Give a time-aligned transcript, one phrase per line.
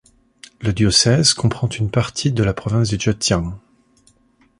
[0.61, 3.53] Le diocèse comprend une partie de la province du Zhejiang.